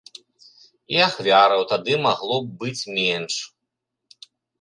[0.93, 3.35] І ахвяраў тады магло б быць менш.